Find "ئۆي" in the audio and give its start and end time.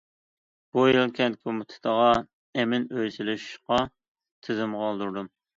2.97-3.15